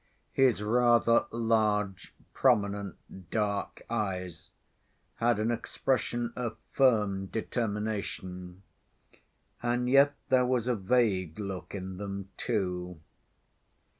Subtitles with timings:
[0.33, 4.49] His rather large, prominent, dark eyes
[5.17, 8.63] had an expression of firm determination,
[9.61, 12.99] and yet there was a vague look in them, too.